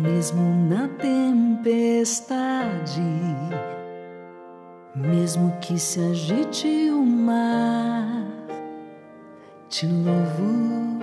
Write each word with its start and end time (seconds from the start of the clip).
mesmo 0.00 0.42
na 0.68 0.88
tempestade, 0.88 2.32
mesmo 4.94 5.52
que 5.60 5.78
se 5.78 6.00
agite 6.00 6.90
o 6.90 7.04
mar, 7.04 8.24
te 9.68 9.86
louvo, 9.86 11.00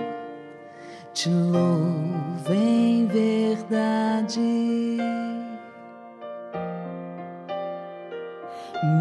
te 1.14 1.30
louvo 1.30 2.52
em 2.52 3.06
verdade. 3.06 4.40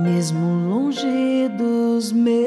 Mesmo 0.04 0.70
longe 0.70 1.50
dos 1.58 2.12
meus, 2.12 2.38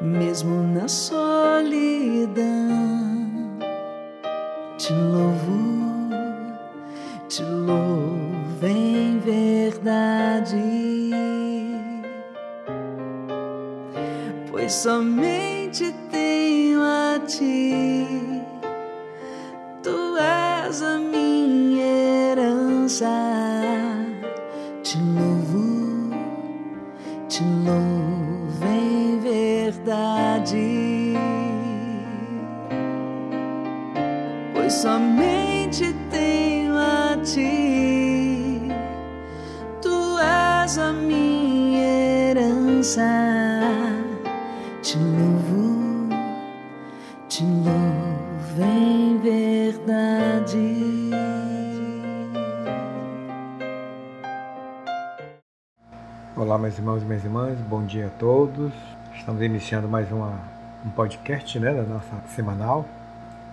mesmo 0.00 0.62
na 0.62 0.88
solidão 0.88 2.61
somente 14.82 15.94
tenho 16.10 16.80
a 16.82 17.20
ti, 17.24 18.02
tu 19.80 20.16
és 20.18 20.82
a 20.82 20.98
minha 20.98 21.84
herança. 21.84 23.06
Te 24.82 24.98
louvo, 24.98 26.10
te 27.28 27.44
louvo 27.44 28.66
em 28.66 29.20
verdade. 29.20 30.82
somente 34.68 35.94
tenho 36.10 36.76
a 36.76 37.16
ti. 37.22 38.72
Tu 39.80 40.18
és 40.18 40.78
a 40.78 40.92
minha 40.92 42.30
herança. 42.30 43.31
Meus 56.62 56.78
irmãos 56.78 57.02
e 57.02 57.04
minhas 57.04 57.24
irmãs, 57.24 57.58
bom 57.68 57.84
dia 57.84 58.06
a 58.06 58.10
todos. 58.20 58.72
Estamos 59.16 59.42
iniciando 59.42 59.88
mais 59.88 60.12
uma, 60.12 60.38
um 60.86 60.90
podcast 60.90 61.58
né, 61.58 61.74
da 61.74 61.82
nossa 61.82 62.14
semanal. 62.28 62.86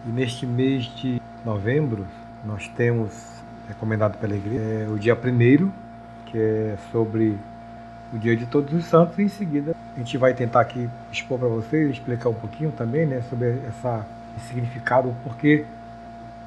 E 0.06 0.10
neste 0.10 0.46
mês 0.46 0.84
de 0.96 1.20
novembro, 1.44 2.06
nós 2.46 2.68
temos 2.68 3.12
recomendado 3.68 4.16
pela 4.20 4.36
igreja 4.36 4.64
é, 4.64 4.88
o 4.88 5.00
dia 5.00 5.16
primeiro, 5.16 5.74
que 6.28 6.38
é 6.38 6.78
sobre 6.92 7.36
o 8.14 8.20
dia 8.20 8.38
de 8.38 8.46
todos 8.46 8.72
os 8.76 8.86
santos, 8.86 9.18
e 9.18 9.24
em 9.24 9.28
seguida 9.28 9.76
a 9.96 9.98
gente 9.98 10.16
vai 10.16 10.36
tentar 10.36 10.62
aqui 10.62 10.88
expor 11.12 11.40
para 11.40 11.48
vocês, 11.48 11.90
explicar 11.90 12.30
um 12.30 12.36
pouquinho 12.36 12.72
também 12.72 13.08
né, 13.08 13.24
sobre 13.28 13.60
essa, 13.68 14.06
esse 14.38 14.50
significado, 14.50 15.10
o 15.10 15.16
porquê 15.24 15.66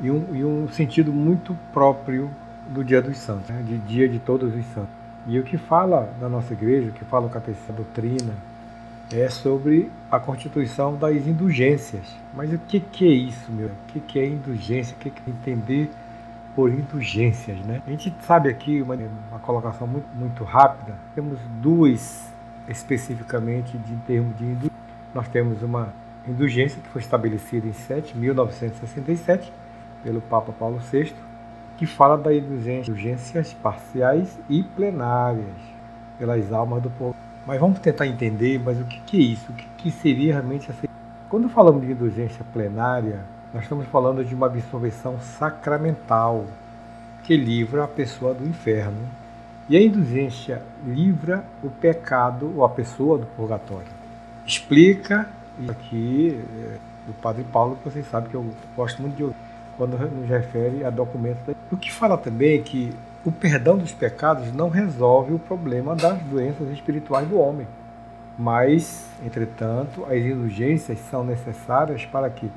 e 0.00 0.12
um, 0.12 0.32
e 0.32 0.44
um 0.44 0.68
sentido 0.68 1.12
muito 1.12 1.58
próprio 1.72 2.30
do 2.68 2.84
dia 2.84 3.02
dos 3.02 3.18
santos, 3.18 3.48
né, 3.48 3.64
de 3.66 3.78
dia 3.78 4.08
de 4.08 4.20
todos 4.20 4.54
os 4.54 4.64
santos. 4.66 5.01
E 5.26 5.38
o 5.38 5.42
que 5.42 5.56
fala 5.56 6.12
da 6.20 6.28
nossa 6.28 6.52
igreja, 6.52 6.88
o 6.88 6.92
que 6.92 7.04
fala 7.04 7.26
o 7.26 7.30
catecismo, 7.30 7.66
a 7.70 7.76
doutrina, 7.76 8.34
é 9.12 9.28
sobre 9.28 9.90
a 10.10 10.18
constituição 10.18 10.96
das 10.96 11.26
indulgências. 11.26 12.16
Mas 12.34 12.52
o 12.52 12.58
que, 12.58 12.80
que 12.80 13.06
é 13.06 13.12
isso, 13.12 13.52
meu? 13.52 13.68
O 13.68 13.92
que, 13.92 14.00
que 14.00 14.18
é 14.18 14.26
indulgência? 14.26 14.96
O 14.96 14.98
que, 14.98 15.10
que 15.10 15.22
é 15.26 15.30
entender 15.30 15.90
por 16.54 16.70
indulgências, 16.70 17.58
né? 17.60 17.82
A 17.86 17.90
gente 17.90 18.14
sabe 18.22 18.48
aqui 18.48 18.82
uma, 18.82 18.94
uma 19.30 19.38
colocação 19.40 19.86
muito, 19.86 20.06
muito 20.14 20.44
rápida. 20.44 20.96
Temos 21.14 21.38
duas 21.60 22.30
especificamente 22.68 23.76
de, 23.76 23.92
em 23.92 23.98
termos 23.98 24.36
de 24.36 24.44
indulgência. 24.44 24.72
Nós 25.14 25.28
temos 25.28 25.62
uma 25.62 25.92
indulgência 26.26 26.80
que 26.80 26.88
foi 26.88 27.00
estabelecida 27.00 27.66
em 27.66 27.72
7, 27.72 28.16
1967 28.16 29.52
pelo 30.02 30.20
Papa 30.20 30.52
Paulo 30.52 30.78
VI, 30.78 31.14
que 31.76 31.86
fala 31.86 32.16
da 32.16 32.32
indulgências 32.34 33.52
parciais 33.54 34.38
e 34.48 34.62
plenárias 34.62 35.44
pelas 36.18 36.52
almas 36.52 36.82
do 36.82 36.90
povo 36.90 37.16
mas 37.46 37.58
vamos 37.58 37.80
tentar 37.80 38.06
entender, 38.06 38.60
mas 38.64 38.80
o 38.80 38.84
que, 38.84 39.16
é 39.16 39.20
isso? 39.20 39.50
O 39.50 39.54
que, 39.54 39.66
que 39.78 39.90
seria 39.90 40.34
realmente 40.34 40.70
essa... 40.70 40.88
Quando 41.28 41.48
falamos 41.48 41.84
de 41.84 41.90
indulgência 41.90 42.44
plenária, 42.52 43.20
nós 43.52 43.64
estamos 43.64 43.86
falando 43.86 44.24
de 44.24 44.34
uma 44.34 44.46
absolvição 44.46 45.18
sacramental 45.20 46.44
que 47.24 47.36
livra 47.36 47.84
a 47.84 47.88
pessoa 47.88 48.32
do 48.32 48.46
inferno. 48.46 49.08
E 49.68 49.76
a 49.76 49.82
indulgência 49.82 50.62
livra 50.86 51.44
o 51.64 51.70
pecado 51.70 52.52
ou 52.56 52.64
a 52.64 52.68
pessoa 52.68 53.18
do 53.18 53.26
purgatório. 53.26 53.88
Explica, 54.46 55.28
aqui 55.68 56.40
é, 56.58 56.76
do 57.06 57.12
Padre 57.14 57.44
Paulo, 57.44 57.76
que 57.76 57.90
vocês 57.90 58.06
sabem 58.08 58.30
que 58.30 58.36
eu 58.36 58.46
gosto 58.76 59.02
muito 59.02 59.16
de 59.16 59.24
ouvir, 59.24 59.36
quando 59.76 59.98
nos 59.98 60.28
refere 60.28 60.84
a 60.84 60.90
documentos. 60.90 61.54
O 61.70 61.76
que 61.76 61.92
fala 61.92 62.16
também 62.18 62.58
é 62.58 62.62
que 62.62 62.94
o 63.24 63.30
perdão 63.30 63.78
dos 63.78 63.92
pecados 63.92 64.52
não 64.52 64.68
resolve 64.68 65.32
o 65.32 65.38
problema 65.38 65.94
das 65.94 66.18
doenças 66.22 66.68
espirituais 66.70 67.28
do 67.28 67.38
homem. 67.38 67.66
Mas, 68.38 69.06
entretanto, 69.24 70.04
as 70.06 70.18
indulgências 70.18 70.98
são 71.10 71.22
necessárias 71.22 72.04
para 72.04 72.28
que 72.30 72.50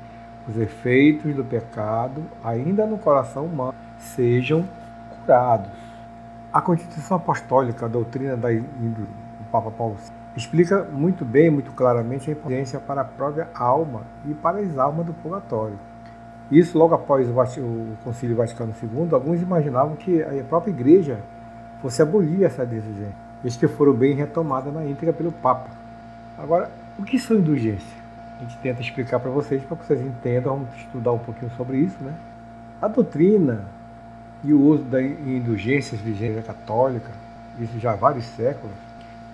os 0.48 0.56
efeitos 0.56 1.34
do 1.34 1.44
pecado, 1.44 2.22
ainda 2.42 2.86
no 2.86 2.98
coração 2.98 3.44
humano, 3.44 3.74
sejam 3.98 4.66
curados. 5.10 5.70
A 6.52 6.60
Constituição 6.60 7.16
Apostólica, 7.16 7.86
a 7.86 7.88
doutrina 7.88 8.36
da, 8.36 8.48
do 8.48 9.06
Papa 9.50 9.70
Paulo 9.70 9.96
VI, 9.96 10.12
explica 10.36 10.84
muito 10.84 11.24
bem, 11.24 11.50
muito 11.50 11.72
claramente 11.72 12.30
a 12.30 12.32
importância 12.32 12.78
para 12.80 13.02
a 13.02 13.04
própria 13.04 13.48
alma 13.54 14.02
e 14.24 14.34
para 14.34 14.58
as 14.58 14.78
almas 14.78 15.06
do 15.06 15.12
purgatório. 15.14 15.78
Isso 16.50 16.78
logo 16.78 16.94
após 16.94 17.28
o 17.28 17.96
Concílio 18.04 18.36
Vaticano 18.36 18.72
II, 18.80 19.08
alguns 19.12 19.42
imaginavam 19.42 19.96
que 19.96 20.22
a 20.22 20.44
própria 20.44 20.70
Igreja 20.70 21.18
fosse 21.82 22.00
abolir 22.00 22.44
essa 22.44 22.64
indulgência, 22.64 23.12
visto 23.42 23.58
que 23.58 23.68
foram 23.68 23.92
bem 23.92 24.14
retomadas 24.14 24.72
na 24.72 24.84
íntegra 24.84 25.12
pelo 25.12 25.32
Papa. 25.32 25.70
Agora, 26.38 26.70
o 26.98 27.02
que 27.02 27.18
são 27.18 27.36
indulgências? 27.36 27.96
A 28.38 28.42
gente 28.42 28.58
tenta 28.58 28.80
explicar 28.80 29.18
para 29.18 29.30
vocês, 29.30 29.62
para 29.62 29.76
que 29.76 29.86
vocês 29.86 30.00
entendam, 30.00 30.58
vamos 30.58 30.76
estudar 30.76 31.12
um 31.12 31.18
pouquinho 31.18 31.50
sobre 31.56 31.78
isso. 31.78 31.96
Né? 32.00 32.12
A 32.80 32.86
doutrina 32.86 33.64
e 34.44 34.52
o 34.52 34.60
uso 34.60 34.84
da 34.84 35.02
indulgências 35.02 36.00
Igreja 36.06 36.42
Católica, 36.42 37.10
isso 37.58 37.78
já 37.80 37.92
há 37.92 37.96
vários 37.96 38.24
séculos, 38.24 38.76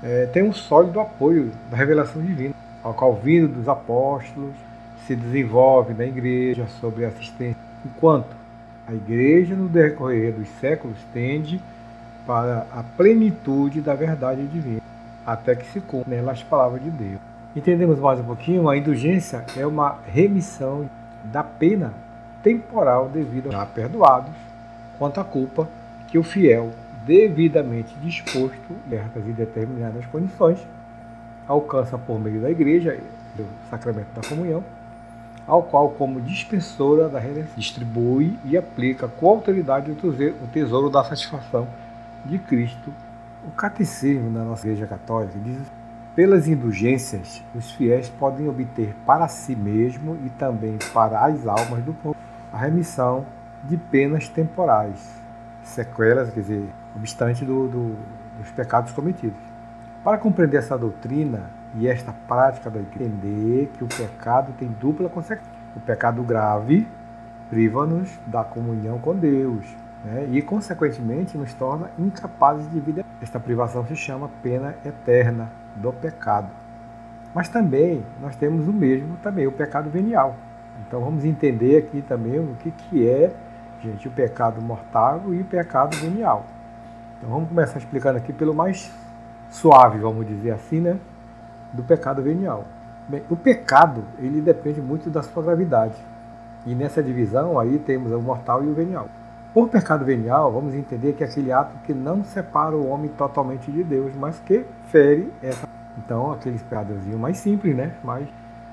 é, 0.02 0.26
tem 0.26 0.42
um 0.42 0.52
sólido 0.52 0.98
apoio 0.98 1.50
da 1.70 1.76
revelação 1.76 2.22
divina, 2.22 2.54
ao 2.82 2.94
qual 2.94 3.14
vindo 3.14 3.48
dos 3.48 3.68
apóstolos, 3.68 4.54
se 5.06 5.16
desenvolve 5.16 5.94
na 5.94 6.04
igreja 6.04 6.66
sobre 6.80 7.04
assistência, 7.04 7.60
enquanto 7.84 8.34
a 8.86 8.92
igreja, 8.92 9.54
no 9.54 9.68
decorrer 9.68 10.32
dos 10.32 10.48
séculos, 10.60 10.96
tende 11.12 11.60
para 12.26 12.66
a 12.72 12.82
plenitude 12.82 13.80
da 13.80 13.94
verdade 13.94 14.44
divina, 14.46 14.80
até 15.26 15.54
que 15.54 15.66
se 15.66 15.80
cumpram 15.80 16.16
nela 16.16 16.32
as 16.32 16.42
palavras 16.42 16.82
de 16.82 16.91
Deus. 16.91 17.20
Entendemos 17.54 17.98
mais 17.98 18.18
um 18.20 18.24
pouquinho? 18.24 18.68
A 18.68 18.77
indulgência 18.77 19.44
é 19.56 19.66
uma 19.66 19.98
remissão 20.06 20.88
da 21.24 21.44
pena 21.44 21.92
temporal 22.42 23.09
devido 23.09 23.54
a 23.54 23.65
perdoados 23.66 24.32
quanto 24.98 25.21
à 25.21 25.24
culpa 25.24 25.68
que 26.09 26.18
o 26.18 26.22
fiel, 26.22 26.71
devidamente 27.04 27.94
disposto, 28.03 28.77
certas 28.88 29.27
e 29.27 29.32
determinadas 29.32 30.04
condições, 30.06 30.59
alcança 31.47 31.98
por 31.98 32.21
meio 32.21 32.41
da 32.41 32.50
igreja, 32.50 32.98
do 33.36 33.47
sacramento 33.68 34.09
da 34.15 34.28
comunhão, 34.28 34.62
ao 35.47 35.62
qual, 35.62 35.91
como 35.91 36.21
dispensora 36.21 37.09
da 37.09 37.18
redenção, 37.18 37.54
distribui 37.56 38.39
e 38.44 38.56
aplica 38.56 39.09
com 39.09 39.28
autoridade 39.28 39.91
o 39.91 40.47
tesouro 40.53 40.89
da 40.89 41.03
satisfação 41.04 41.66
de 42.24 42.39
Cristo. 42.39 42.92
O 43.47 43.50
catecismo 43.50 44.30
da 44.30 44.44
nossa 44.44 44.66
Igreja 44.66 44.86
Católica 44.86 45.39
diz 45.42 45.59
pelas 46.15 46.47
indulgências, 46.47 47.42
os 47.54 47.71
fiéis 47.72 48.09
podem 48.09 48.47
obter 48.47 48.94
para 49.06 49.27
si 49.28 49.56
mesmo 49.56 50.18
e 50.24 50.28
também 50.30 50.77
para 50.92 51.24
as 51.24 51.47
almas 51.47 51.83
do 51.83 51.94
povo 51.94 52.16
a 52.53 52.59
remissão 52.59 53.24
de 53.65 53.78
penas 53.78 54.28
temporais, 54.28 55.10
sequelas, 55.62 56.28
quer 56.30 56.41
dizer, 56.41 56.68
obstante 56.94 57.47
do, 57.47 57.66
do, 57.66 57.97
dos 58.39 58.50
pecados 58.50 58.92
cometidos. 58.92 59.41
Para 60.04 60.18
compreender 60.18 60.59
essa 60.59 60.77
doutrina, 60.77 61.50
e 61.74 61.89
esta 61.89 62.13
prática 62.28 62.69
vai 62.69 62.83
entender 62.83 63.71
que 63.77 63.84
o 63.84 63.89
pecado 63.89 64.53
tem 64.59 64.69
dupla 64.69 65.09
consequência. 65.09 65.53
O 65.74 65.80
pecado 65.80 66.22
grave 66.22 66.86
priva-nos 67.48 68.10
da 68.27 68.45
comunhão 68.45 68.98
com 68.98 69.15
Deus 69.15 69.65
né? 70.04 70.28
e, 70.30 70.42
consequentemente, 70.42 71.36
nos 71.36 71.53
torna 71.54 71.91
incapazes 71.98 72.71
de 72.71 72.80
vida. 72.80 73.04
Esta 73.21 73.41
privação 73.41 73.86
se 73.86 73.97
chama 73.97 74.30
pena 74.42 74.74
eterna 74.84 75.51
do 75.77 75.92
pecado. 75.92 76.48
Mas 77.34 77.48
também 77.48 78.04
nós 78.21 78.36
temos 78.36 78.68
o 78.68 78.72
mesmo, 78.72 79.16
também 79.22 79.47
o 79.47 79.53
pecado 79.53 79.89
venial, 79.89 80.36
Então 80.86 81.01
vamos 81.01 81.25
entender 81.25 81.78
aqui 81.78 82.03
também 82.03 82.39
o 82.39 82.54
que, 82.57 82.71
que 82.71 83.09
é, 83.09 83.33
gente, 83.80 84.07
o 84.07 84.10
pecado 84.10 84.60
mortal 84.60 85.22
e 85.33 85.41
o 85.41 85.45
pecado 85.45 85.97
venial. 85.97 86.45
Então 87.18 87.30
vamos 87.30 87.48
começar 87.48 87.78
explicando 87.78 88.18
aqui 88.18 88.33
pelo 88.33 88.53
mais 88.54 88.92
suave, 89.48 89.98
vamos 89.98 90.27
dizer 90.27 90.51
assim, 90.51 90.80
né? 90.80 90.98
Do 91.72 91.83
pecado 91.83 92.22
venial. 92.22 92.65
Bem, 93.09 93.22
o 93.30 93.36
pecado, 93.36 94.04
ele 94.19 94.41
depende 94.41 94.80
muito 94.80 95.10
da 95.10 95.22
sua 95.22 95.42
gravidade. 95.42 95.97
E 96.65 96.74
nessa 96.74 97.03
divisão 97.03 97.59
aí 97.59 97.78
temos 97.78 98.13
o 98.13 98.21
mortal 98.21 98.63
e 98.63 98.69
o 98.69 98.74
venial. 98.74 99.09
Por 99.53 99.69
pecado 99.69 100.04
venial, 100.04 100.51
vamos 100.51 100.74
entender 100.74 101.13
que 101.13 101.22
é 101.22 101.27
aquele 101.27 101.53
ato 101.53 101.77
que 101.84 101.92
não 101.92 102.24
separa 102.24 102.74
o 102.74 102.89
homem 102.89 103.10
totalmente 103.10 103.71
de 103.71 103.84
Deus, 103.84 104.13
mas 104.15 104.39
que 104.41 104.65
fere 104.86 105.30
essa. 105.42 105.69
Então, 105.98 106.33
aquele 106.33 106.59
pecadozinho 106.59 107.19
mais 107.19 107.36
simples, 107.36 107.77
né? 107.77 107.95
Mas 108.03 108.27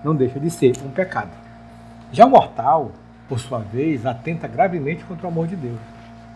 não 0.04 0.16
deixa 0.16 0.40
de 0.40 0.50
ser 0.50 0.74
um 0.86 0.90
pecado. 0.90 1.32
Já 2.12 2.26
o 2.26 2.30
mortal, 2.30 2.92
por 3.28 3.40
sua 3.40 3.60
vez, 3.60 4.06
atenta 4.06 4.48
gravemente 4.48 5.04
contra 5.04 5.28
o 5.28 5.30
amor 5.30 5.48
de 5.48 5.56
Deus, 5.56 5.80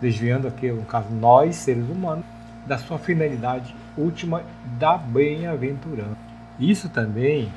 desviando 0.01 0.48
aqui, 0.48 0.69
no 0.71 0.83
caso, 0.83 1.07
nós, 1.09 1.56
seres 1.56 1.89
humanos, 1.89 2.25
da 2.66 2.77
sua 2.77 2.98
finalidade 2.98 3.74
última 3.98 4.42
da 4.77 4.98
bem-aventurança. 4.98 6.22
Isso 6.59 6.89
também 6.89 7.51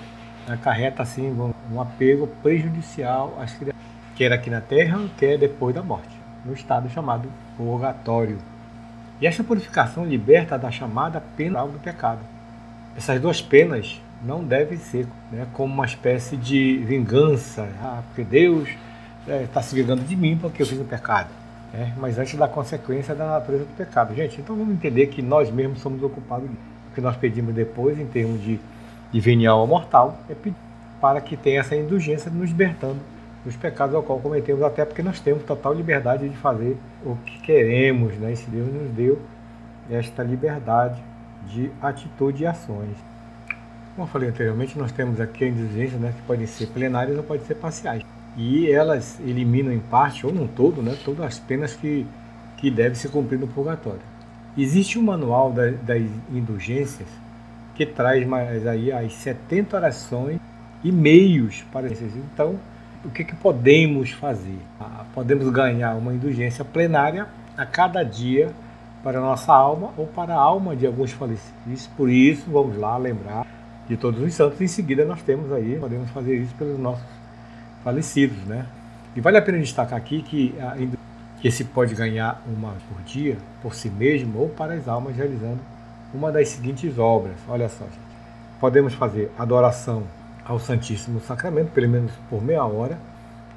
acarreta 0.49 1.03
assim 1.03 1.35
um 1.73 1.81
apego 1.81 2.27
prejudicial 2.43 3.37
às 3.41 3.53
criaturas, 3.53 3.87
quer 4.15 4.33
aqui 4.33 4.49
na 4.49 4.61
Terra, 4.61 5.01
quer 5.19 5.39
depois 5.39 5.75
da 5.75 5.83
morte, 5.83 6.15
no 6.45 6.53
estado 6.53 6.89
chamado 6.91 7.29
purgatório. 7.57 8.39
E 9.21 9.27
esta 9.27 9.43
purificação 9.43 10.05
liberta 10.05 10.59
da 10.59 10.71
chamada 10.71 11.23
pena 11.37 11.65
do 11.67 11.79
pecado. 11.79 12.21
Essas 12.97 13.21
duas 13.21 13.41
penas 13.41 14.01
não 14.23 14.43
devem 14.43 14.79
ser 14.79 15.07
né, 15.31 15.47
como 15.53 15.73
uma 15.73 15.85
espécie 15.85 16.37
de 16.37 16.79
vingança, 16.79 17.69
ah, 17.83 18.03
porque 18.07 18.25
Deus 18.25 18.69
está 19.27 19.33
é, 19.33 19.47
tá 19.47 19.63
se 19.63 19.75
vingando 19.75 20.03
de 20.03 20.15
mim 20.15 20.39
porque 20.41 20.63
eu 20.63 20.67
fiz 20.67 20.79
um 20.79 20.85
pecado. 20.85 21.29
Né? 21.73 21.93
Mas 21.97 22.19
antes 22.19 22.39
da 22.39 22.49
consequência 22.49 23.15
da 23.15 23.27
natureza 23.27 23.65
do 23.65 23.77
pecado. 23.77 24.15
Gente, 24.15 24.41
então 24.41 24.57
vamos 24.57 24.75
entender 24.75 25.07
que 25.09 25.21
nós 25.21 25.51
mesmos 25.51 25.81
somos 25.81 26.03
ocupados. 26.03 26.49
O 26.49 26.95
que 26.95 27.01
nós 27.01 27.17
pedimos 27.17 27.55
depois, 27.55 27.99
em 27.99 28.07
termos 28.07 28.43
de 28.43 28.59
de 29.13 29.21
venial 29.21 29.61
ao 29.61 29.67
mortal, 29.67 30.19
é 30.29 30.35
para 31.01 31.21
que 31.21 31.37
tenha 31.37 31.61
essa 31.61 31.77
indulgência 31.77 32.31
nos 32.31 32.51
libertando 32.51 33.01
dos 33.45 33.55
pecados 33.55 33.95
ao 33.95 34.03
qual 34.03 34.19
cometemos, 34.19 34.63
até 34.65 34.85
porque 34.85 35.03
nós 35.03 35.21
temos 35.21 35.45
total 35.45 35.73
liberdade 35.73 36.29
de 36.29 36.37
fazer 36.37 36.77
o 37.05 37.15
que 37.25 37.39
queremos, 37.39 38.15
né? 38.15 38.33
Esse 38.33 38.51
Deus 38.51 38.67
nos 38.73 38.91
deu 38.91 39.21
esta 39.89 40.25
liberdade 40.25 41.01
de 41.49 41.71
atitude 41.81 42.43
e 42.43 42.47
ações. 42.47 42.97
Como 43.95 44.07
eu 44.07 44.11
falei 44.11 44.29
anteriormente, 44.29 44.77
nós 44.77 44.91
temos 44.91 45.21
aqui 45.21 45.45
a 45.45 45.49
indulgência, 45.49 45.97
né, 45.97 46.13
que 46.15 46.23
podem 46.27 46.47
ser 46.47 46.67
plenárias 46.67 47.17
ou 47.17 47.23
podem 47.23 47.47
ser 47.47 47.55
parciais. 47.55 48.03
E 48.37 48.69
elas 48.71 49.19
eliminam 49.21 49.73
em 49.73 49.79
parte, 49.79 50.27
ou 50.27 50.33
num 50.33 50.49
todo, 50.49 50.83
né, 50.83 50.97
todas 51.05 51.25
as 51.25 51.39
penas 51.39 51.75
que, 51.75 52.05
que 52.57 52.69
devem 52.69 52.95
se 52.95 53.09
cumprir 53.09 53.39
no 53.39 53.47
purgatório. 53.47 54.03
Existe 54.59 54.99
um 54.99 55.03
manual 55.03 55.53
da, 55.53 55.71
das 55.71 56.03
indulgências 56.33 57.09
que 57.77 57.85
traz 57.85 58.27
mais 58.27 58.67
aí 58.67 58.91
as 58.91 59.13
70 59.13 59.77
orações 59.77 60.41
e 60.83 60.91
meios 60.91 61.63
para 61.71 61.87
esses. 61.87 62.17
Então, 62.17 62.59
o 63.05 63.11
que, 63.11 63.23
que 63.23 63.37
podemos 63.37 64.11
fazer? 64.13 64.59
Ah, 64.81 65.05
podemos 65.15 65.49
ganhar 65.51 65.95
uma 65.95 66.15
indulgência 66.15 66.65
plenária 66.65 67.27
a 67.57 67.67
cada 67.67 68.03
dia 68.03 68.51
para 69.03 69.19
a 69.19 69.21
nossa 69.21 69.53
alma 69.53 69.93
ou 69.97 70.07
para 70.07 70.35
a 70.35 70.39
alma 70.39 70.75
de 70.75 70.87
alguns 70.87 71.13
falecidos. 71.13 71.87
Por 71.97 72.09
isso, 72.09 72.51
vamos 72.51 72.77
lá 72.79 72.97
lembrar 72.97 73.47
de 73.87 73.97
todos 73.97 74.21
os 74.21 74.33
santos. 74.33 74.61
Em 74.61 74.67
seguida, 74.67 75.05
nós 75.05 75.23
temos 75.23 75.53
aí, 75.53 75.79
podemos 75.79 76.11
fazer 76.11 76.37
isso 76.37 76.55
pelos 76.55 76.79
nossos 76.79 77.05
falecidos, 77.85 78.39
né? 78.47 78.67
E 79.15 79.21
vale 79.21 79.37
a 79.37 79.43
pena 79.43 79.59
destacar 79.59 79.99
aqui 79.99 80.23
que, 80.23 80.55
a, 80.61 80.77
que 81.41 81.51
se 81.51 81.65
pode 81.65 81.95
ganhar 81.95 82.43
uma 82.47 82.75
por 82.89 83.03
dia, 83.03 83.37
por 83.63 83.75
si 83.75 83.89
mesmo, 83.89 84.39
ou 84.41 84.49
para 84.49 84.75
as 84.75 84.89
almas 84.89 85.15
realizando 85.15 85.61
uma 86.15 86.31
das 86.33 86.49
seguintes 86.49 86.99
obras. 86.99 87.35
Olha 87.49 87.69
só, 87.69 87.85
gente. 87.85 87.99
Podemos 88.61 88.95
fazer 88.95 89.31
adoração 89.39 90.05
ao 90.45 90.59
Santíssimo 90.59 91.21
Sacramento, 91.21 91.73
pelo 91.73 91.89
menos 91.89 92.13
por 92.31 92.43
meia 92.43 92.65
hora. 92.65 92.99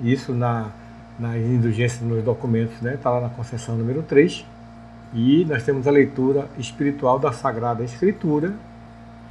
Isso 0.02 0.34
na, 0.34 0.72
nas 1.18 1.38
indulgências 1.38 2.02
nos 2.02 2.24
documentos, 2.24 2.76
está 2.76 2.90
né? 2.90 3.00
Lá 3.04 3.22
na 3.22 3.30
concessão 3.30 3.76
número 3.76 4.02
3. 4.04 4.46
E 5.14 5.46
nós 5.46 5.64
temos 5.64 5.88
a 5.88 5.92
leitura 5.92 6.48
espiritual 6.58 7.18
da 7.18 7.32
Sagrada 7.32 7.84
Escritura, 7.84 8.54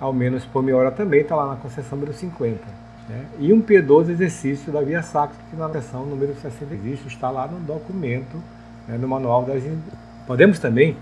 ao 0.00 0.12
menos 0.12 0.44
por 0.44 0.62
meia 0.62 0.76
hora 0.76 0.90
também, 0.90 1.20
está 1.20 1.36
lá 1.36 1.46
na 1.46 1.56
concessão 1.56 1.98
número 1.98 2.16
50. 2.16 2.60
Né? 3.08 3.24
E 3.38 3.52
um 3.52 3.60
piedoso 3.60 4.10
exercício 4.10 4.72
da 4.72 4.80
Via 4.80 5.02
Sacra, 5.02 5.36
que 5.50 5.56
na 5.56 5.66
concessão 5.66 6.04
número 6.04 6.34
60 6.34 6.74
existe, 6.74 7.08
está 7.08 7.30
lá 7.30 7.46
no 7.46 7.58
documento, 7.60 8.42
né? 8.86 8.98
no 8.98 9.08
manual 9.08 9.44
das 9.44 9.62
Podemos 10.26 10.58
também 10.58 10.96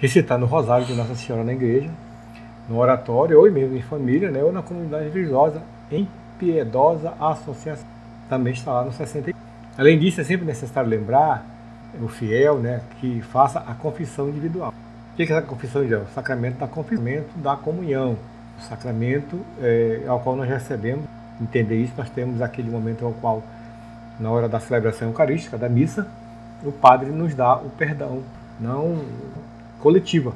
recitar 0.00 0.38
no 0.38 0.46
rosário 0.46 0.86
de 0.86 0.94
Nossa 0.94 1.14
Senhora 1.14 1.44
na 1.44 1.52
igreja, 1.52 1.90
no 2.68 2.78
oratório, 2.78 3.38
ou 3.38 3.50
mesmo 3.50 3.76
em 3.76 3.82
família, 3.82 4.30
né, 4.30 4.42
ou 4.42 4.52
na 4.52 4.62
comunidade 4.62 5.08
religiosa, 5.08 5.62
em 5.90 6.08
piedosa 6.38 7.14
associação. 7.20 7.86
Também 8.28 8.52
está 8.52 8.72
lá 8.72 8.84
no 8.84 8.92
60. 8.92 9.32
Além 9.78 9.98
disso, 9.98 10.20
é 10.20 10.24
sempre 10.24 10.46
necessário 10.46 10.88
lembrar 10.88 11.44
o 12.00 12.08
fiel 12.08 12.58
né, 12.58 12.80
que 13.00 13.22
faça 13.22 13.60
a 13.60 13.74
confissão 13.74 14.28
individual. 14.28 14.74
O 15.12 15.16
que 15.16 15.22
é 15.22 15.36
essa 15.36 15.42
confissão 15.42 15.82
individual? 15.82 16.06
O 16.10 16.14
sacramento 16.14 16.58
da 16.58 16.66
confissão, 16.66 17.24
da 17.36 17.56
comunhão. 17.56 18.16
O 18.58 18.62
sacramento 18.62 19.40
é, 19.60 20.02
ao 20.06 20.20
qual 20.20 20.36
nós 20.36 20.48
recebemos. 20.48 21.04
Entender 21.40 21.76
isso, 21.76 21.92
nós 21.96 22.08
temos 22.10 22.40
aquele 22.40 22.70
momento 22.70 23.04
ao 23.04 23.12
qual, 23.12 23.42
na 24.18 24.30
hora 24.30 24.48
da 24.48 24.58
celebração 24.58 25.08
eucarística, 25.08 25.58
da 25.58 25.68
missa, 25.68 26.06
o 26.64 26.72
padre 26.72 27.10
nos 27.10 27.34
dá 27.34 27.56
o 27.56 27.68
perdão. 27.70 28.22
Não 28.58 29.02
coletiva. 29.80 30.32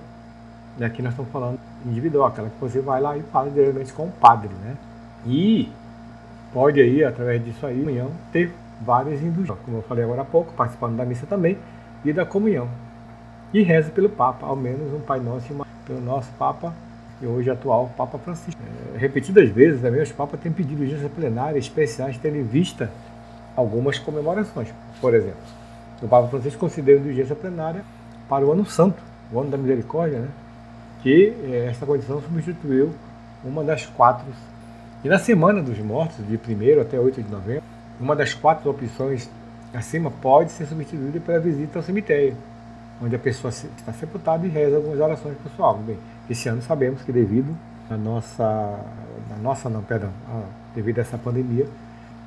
E 0.79 0.85
aqui 0.85 1.03
nós 1.03 1.13
estamos 1.13 1.31
falando 1.31 1.59
individual, 1.85 2.29
aquela 2.29 2.49
que 2.49 2.61
você 2.61 2.81
vai 2.81 3.01
lá 3.01 3.17
e 3.17 3.23
fala 3.23 3.51
diretamente 3.51 3.93
com 3.93 4.05
o 4.05 4.13
padre, 4.13 4.51
né? 4.63 4.77
E 5.27 5.69
pode 6.53 6.81
aí, 6.81 7.05
através 7.05 7.45
disso 7.45 7.67
aí, 7.67 7.79
comunhão, 7.79 8.11
ter 8.33 8.53
várias 8.81 9.21
indulgências, 9.21 9.59
como 9.65 9.79
eu 9.79 9.83
falei 9.83 10.05
agora 10.05 10.23
há 10.23 10.25
pouco, 10.25 10.53
participando 10.55 10.97
da 10.97 11.05
missa 11.05 11.27
também 11.27 11.59
e 12.05 12.13
da 12.13 12.25
comunhão. 12.25 12.69
E 13.53 13.63
reza 13.63 13.91
pelo 13.91 14.09
Papa, 14.09 14.47
ao 14.47 14.57
menos 14.57 14.93
um 14.93 15.01
Pai 15.01 15.21
Nosso 15.21 15.53
uma, 15.53 15.67
pelo 15.87 16.01
nosso 16.01 16.31
Papa 16.39 16.73
e 17.21 17.27
hoje 17.27 17.51
atual 17.51 17.91
Papa 17.97 18.19
Francisco. 18.19 18.61
É, 18.95 18.99
repetidas 18.99 19.51
vezes 19.51 19.83
também 19.83 20.01
os 20.01 20.13
Papas 20.13 20.41
têm 20.41 20.53
pedido 20.53 20.83
audiência 20.83 21.09
plenária 21.09 21.59
especiais 21.59 22.17
tendo 22.17 22.37
em 22.37 22.45
vista 22.45 22.91
algumas 23.55 23.99
comemorações. 23.99 24.69
Por 25.01 25.15
exemplo, 25.15 25.41
o 26.03 26.09
Papa 26.09 26.29
Francisco 26.29 26.59
considera 26.59 26.99
indulgência 26.99 27.37
plenária 27.37 27.85
para 28.29 28.47
o 28.47 28.53
Ano 28.53 28.65
Santo, 28.65 29.03
o 29.33 29.41
ano 29.41 29.51
da 29.51 29.57
misericórdia, 29.57 30.19
né? 30.19 30.29
que 31.03 31.35
é, 31.45 31.67
essa 31.67 31.87
condição 31.87 32.21
substituiu 32.21 32.93
uma 33.45 33.65
das 33.65 33.87
quatro. 33.87 34.27
E 35.03 35.09
na 35.09 35.19
semana 35.19 35.63
dos 35.63 35.79
mortos, 35.79 36.17
de 36.27 36.37
1 36.37 36.81
até 36.81 36.99
8 36.99 37.23
de 37.23 37.31
novembro, 37.31 37.63
uma 37.99 38.15
das 38.15 38.35
quatro 38.35 38.71
opções 38.71 39.31
acima 39.73 40.11
pode 40.11 40.53
ser 40.53 40.67
substituída 40.67 41.21
pela 41.21 41.39
visita 41.39 41.79
ao 41.79 41.83
cemitério, 41.83 42.37
onde 43.03 43.15
a 43.15 43.19
pessoa 43.19 43.51
está 43.51 43.93
sepultada 43.93 44.47
e 44.47 44.51
reza 44.51 44.77
algumas 44.77 44.99
orações 44.99 45.37
para 45.39 45.53
sua 45.53 45.67
alma. 45.67 45.83
Bem, 45.85 45.99
esse 46.29 46.49
ano 46.49 46.61
sabemos 46.63 47.03
que 47.03 47.13
devido 47.13 47.57
à 47.89 47.97
nossa, 47.97 48.45
à 48.45 49.39
nossa 49.41 49.71
não, 49.71 49.83
perdão, 49.83 50.11
a, 50.29 50.43
devido 50.75 50.99
a 50.99 51.01
essa 51.03 51.17
pandemia, 51.17 51.67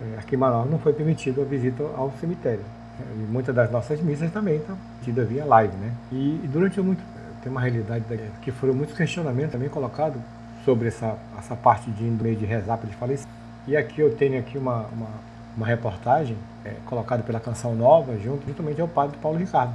é, 0.01 0.19
aqui 0.19 0.35
em 0.35 0.37
Manaus 0.37 0.69
não 0.69 0.79
foi 0.79 0.93
permitida 0.93 1.41
a 1.41 1.45
visita 1.45 1.83
ao 1.95 2.11
cemitério. 2.19 2.63
E 2.99 3.31
muitas 3.31 3.55
das 3.55 3.71
nossas 3.71 3.99
missas 4.01 4.31
também 4.31 4.57
estão 4.57 4.77
tidas 5.03 5.27
via 5.27 5.45
live, 5.45 5.75
né? 5.77 5.91
E, 6.11 6.41
e, 6.43 6.49
durante 6.51 6.79
muito 6.79 7.01
tem 7.41 7.51
uma 7.51 7.59
realidade 7.59 8.05
que 8.41 8.51
foram 8.51 8.73
muitos 8.73 8.95
questionamentos 8.95 9.51
também 9.51 9.67
colocados 9.67 10.21
sobre 10.63 10.87
essa, 10.87 11.17
essa 11.37 11.55
parte 11.55 11.91
de 11.91 12.03
indo 12.05 12.23
meio 12.23 12.37
de 12.37 12.45
rezar 12.45 12.77
para 12.77 12.89
falecer. 12.91 13.27
E 13.67 13.75
aqui 13.75 13.99
eu 13.99 14.15
tenho 14.15 14.39
aqui 14.39 14.57
uma, 14.57 14.85
uma, 14.87 15.09
uma 15.57 15.65
reportagem 15.65 16.37
é, 16.63 16.75
colocada 16.85 17.23
pela 17.23 17.39
Canção 17.39 17.75
Nova, 17.75 18.17
junto, 18.17 18.45
juntamente 18.47 18.79
ao 18.79 18.87
padre 18.87 19.17
Paulo 19.21 19.37
Ricardo, 19.37 19.73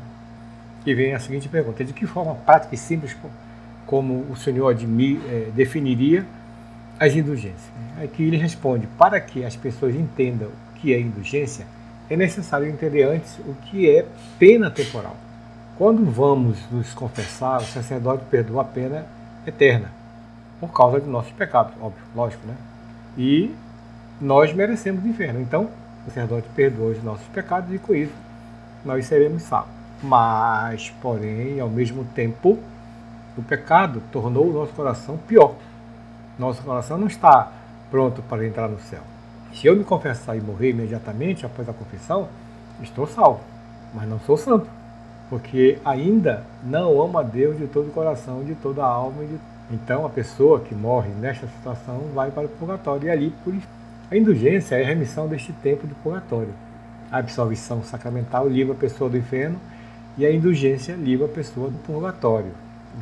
que 0.82 0.94
vem 0.94 1.14
a 1.14 1.20
seguinte 1.20 1.48
pergunta: 1.48 1.84
de 1.84 1.92
que 1.92 2.06
forma 2.06 2.34
prática 2.34 2.74
e 2.74 2.78
simples 2.78 3.16
como 3.86 4.26
o 4.30 4.36
senhor 4.36 4.74
é, 4.74 5.50
definiria 5.54 6.24
as 6.98 7.14
indulgências? 7.14 7.70
Aqui 8.02 8.22
ele 8.22 8.36
responde: 8.36 8.86
para 8.98 9.20
que 9.20 9.44
as 9.44 9.56
pessoas 9.56 9.94
entendam 9.94 10.48
o 10.48 10.78
que 10.78 10.94
é 10.94 11.00
indulgência, 11.00 11.66
é 12.10 12.16
necessário 12.16 12.66
entender 12.66 13.02
antes 13.02 13.38
o 13.40 13.54
que 13.54 13.88
é 13.90 14.06
pena 14.38 14.70
temporal. 14.70 15.16
Quando 15.76 16.04
vamos 16.10 16.58
nos 16.70 16.92
confessar, 16.94 17.60
o 17.60 17.64
sacerdote 17.64 18.24
perdoa 18.30 18.62
a 18.62 18.64
pena 18.64 19.06
eterna, 19.46 19.90
por 20.60 20.72
causa 20.72 21.00
de 21.00 21.08
nossos 21.08 21.32
pecados, 21.32 21.72
óbvio, 21.80 22.02
lógico, 22.14 22.46
né? 22.46 22.54
E 23.16 23.54
nós 24.20 24.52
merecemos 24.52 25.04
o 25.04 25.08
inferno. 25.08 25.40
Então, 25.40 25.68
o 26.04 26.08
sacerdote 26.08 26.48
perdoa 26.54 26.90
os 26.90 27.02
nossos 27.02 27.26
pecados 27.28 27.72
e 27.72 27.78
com 27.78 27.94
isso 27.94 28.14
nós 28.84 29.06
seremos 29.06 29.42
salvos. 29.42 29.70
Mas, 30.02 30.90
porém, 31.02 31.60
ao 31.60 31.68
mesmo 31.68 32.04
tempo, 32.14 32.58
o 33.36 33.42
pecado 33.42 34.02
tornou 34.12 34.48
o 34.48 34.52
nosso 34.52 34.72
coração 34.72 35.16
pior. 35.16 35.54
Nosso 36.38 36.62
coração 36.62 36.98
não 36.98 37.06
está 37.06 37.52
pronto 37.90 38.22
para 38.22 38.46
entrar 38.46 38.68
no 38.68 38.80
céu. 38.80 39.02
Se 39.52 39.66
eu 39.66 39.76
me 39.76 39.84
confessar 39.84 40.36
e 40.36 40.40
morrer 40.40 40.70
imediatamente 40.70 41.44
após 41.44 41.68
a 41.68 41.72
confissão, 41.72 42.28
estou 42.82 43.06
salvo, 43.06 43.40
mas 43.94 44.08
não 44.08 44.20
sou 44.20 44.36
santo, 44.36 44.68
porque 45.28 45.78
ainda 45.84 46.44
não 46.62 47.00
amo 47.00 47.18
a 47.18 47.22
Deus 47.22 47.58
de 47.58 47.66
todo 47.66 47.88
o 47.88 47.92
coração, 47.92 48.44
de 48.44 48.54
toda 48.54 48.82
a 48.82 48.86
alma. 48.86 49.24
De... 49.24 49.38
Então 49.70 50.06
a 50.06 50.10
pessoa 50.10 50.60
que 50.60 50.74
morre 50.74 51.10
nesta 51.10 51.46
situação 51.46 52.02
vai 52.14 52.30
para 52.30 52.46
o 52.46 52.48
purgatório 52.48 53.06
e 53.06 53.10
ali 53.10 53.34
por 53.44 53.54
a 54.10 54.16
indulgência 54.16 54.76
é 54.76 54.84
a 54.84 54.86
remissão 54.86 55.28
deste 55.28 55.52
tempo 55.52 55.86
de 55.86 55.94
purgatório. 55.96 56.54
A 57.10 57.18
absolvição 57.18 57.82
sacramental 57.82 58.48
livra 58.48 58.72
a 58.72 58.76
pessoa 58.76 59.10
do 59.10 59.18
inferno 59.18 59.58
e 60.16 60.24
a 60.24 60.32
indulgência 60.32 60.94
livra 60.94 61.26
a 61.26 61.28
pessoa 61.28 61.68
do 61.68 61.76
purgatório. 61.78 62.50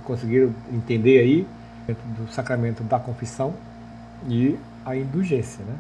Conseguiram 0.05 0.53
entender 0.73 1.21
aí 1.21 1.47
do 2.19 2.33
sacramento 2.33 2.83
da 2.83 2.99
confissão 2.99 3.55
e 4.29 4.59
a 4.85 4.97
indulgência, 4.97 5.65
né? 5.65 5.75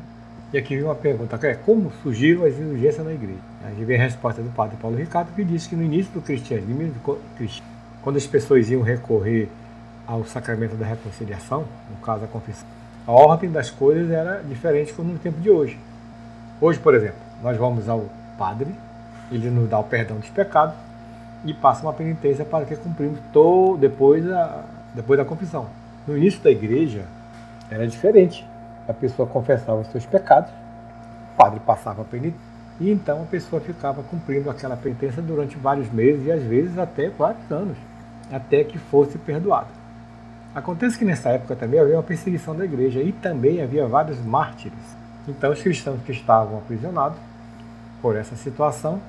E 0.52 0.58
aqui 0.58 0.76
vem 0.76 0.84
uma 0.84 0.94
pergunta, 0.94 1.38
é 1.44 1.54
como 1.54 1.90
surgiram 2.02 2.44
as 2.44 2.54
indulgências 2.54 3.04
na 3.04 3.12
igreja? 3.12 3.40
Aí 3.64 3.84
vem 3.84 4.00
a 4.00 4.04
resposta 4.04 4.40
do 4.40 4.50
padre 4.50 4.76
Paulo 4.80 4.96
Ricardo, 4.96 5.34
que 5.34 5.44
disse 5.44 5.68
que 5.68 5.74
no 5.74 5.82
início 5.82 6.12
do 6.12 6.20
cristianismo, 6.20 6.92
quando 8.00 8.16
as 8.16 8.26
pessoas 8.26 8.70
iam 8.70 8.80
recorrer 8.80 9.48
ao 10.06 10.24
sacramento 10.24 10.76
da 10.76 10.86
reconciliação, 10.86 11.64
no 11.90 11.96
caso 11.96 12.24
a 12.24 12.28
confissão, 12.28 12.66
a 13.04 13.10
ordem 13.10 13.50
das 13.50 13.70
coisas 13.70 14.08
era 14.08 14.40
diferente 14.40 14.92
como 14.94 15.12
no 15.12 15.18
tempo 15.18 15.40
de 15.40 15.50
hoje. 15.50 15.76
Hoje, 16.60 16.78
por 16.78 16.94
exemplo, 16.94 17.18
nós 17.42 17.56
vamos 17.56 17.88
ao 17.88 18.04
padre, 18.38 18.72
ele 19.32 19.50
nos 19.50 19.68
dá 19.68 19.80
o 19.80 19.84
perdão 19.84 20.18
dos 20.18 20.28
pecados 20.28 20.76
e 21.44 21.52
passa 21.52 21.82
uma 21.82 21.92
penitência 21.92 22.44
para 22.44 22.64
que 22.64 22.76
cumprimos 22.76 23.18
todo, 23.32 23.78
depois, 23.78 24.24
da, 24.24 24.64
depois 24.94 25.18
da 25.18 25.24
confissão. 25.24 25.66
No 26.06 26.16
início 26.16 26.40
da 26.40 26.52
igreja 26.52 27.04
era 27.68 27.86
diferente. 27.86 28.46
A 28.88 28.92
pessoa 28.92 29.28
confessava 29.28 29.80
os 29.80 29.88
seus 29.88 30.06
pecados, 30.06 30.50
o 30.50 31.36
padre 31.36 31.60
passava 31.60 32.02
a 32.02 32.04
penitência 32.04 32.56
e 32.78 32.90
então 32.90 33.22
a 33.22 33.26
pessoa 33.26 33.60
ficava 33.60 34.02
cumprindo 34.02 34.50
aquela 34.50 34.76
penitência 34.76 35.22
durante 35.22 35.56
vários 35.56 35.90
meses 35.90 36.26
e 36.26 36.32
às 36.32 36.42
vezes 36.42 36.78
até 36.78 37.08
vários 37.08 37.50
anos, 37.50 37.76
até 38.30 38.64
que 38.64 38.78
fosse 38.78 39.16
perdoada. 39.18 39.68
Acontece 40.54 40.98
que 40.98 41.04
nessa 41.04 41.30
época 41.30 41.56
também 41.56 41.80
havia 41.80 41.96
uma 41.96 42.02
perseguição 42.02 42.54
da 42.54 42.64
igreja 42.64 43.00
e 43.00 43.12
também 43.12 43.62
havia 43.62 43.86
vários 43.86 44.18
mártires. 44.20 44.96
Então 45.26 45.52
os 45.52 45.60
cristãos 45.60 46.00
que 46.04 46.12
estavam 46.12 46.58
aprisionados 46.58 47.18
por 48.00 48.16
essa 48.16 48.36
situação 48.36 49.00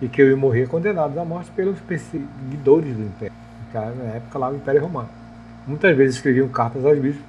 e 0.00 0.08
que 0.08 0.22
iam 0.22 0.36
morrer 0.36 0.68
condenados 0.68 1.16
à 1.18 1.24
morte 1.24 1.50
pelos 1.50 1.78
perseguidores 1.80 2.96
do 2.96 3.02
império, 3.02 3.36
na 3.72 4.14
época 4.14 4.38
lá 4.38 4.50
o 4.50 4.56
Império 4.56 4.82
Romano. 4.82 5.08
Muitas 5.66 5.96
vezes 5.96 6.16
escreviam 6.16 6.48
cartas 6.48 6.84
aos 6.84 6.98
bispos 6.98 7.24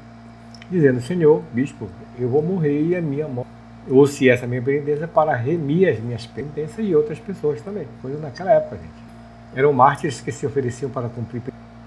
dizendo: 0.70 1.02
Senhor, 1.02 1.42
bispo, 1.54 1.88
eu 2.18 2.30
vou 2.30 2.42
morrer 2.42 2.82
e 2.82 2.96
a 2.96 3.02
minha 3.02 3.28
morte. 3.28 3.50
Ou 3.90 4.06
se 4.06 4.30
essa 4.30 4.46
minha 4.46 4.62
penitência 4.62 5.08
para 5.08 5.34
remir 5.36 5.90
as 5.90 6.00
minhas 6.00 6.26
penitências 6.26 6.86
e 6.86 6.94
outras 6.94 7.20
pessoas 7.20 7.62
também. 7.62 7.88
Coisa 8.02 8.20
naquela 8.20 8.52
época, 8.52 8.76
gente. 8.76 9.08
Eram 9.56 9.72
mártires 9.72 10.20
que 10.20 10.32
se 10.32 10.46
ofereciam 10.46 10.92
para 10.92 11.08
cumprir 11.08 11.42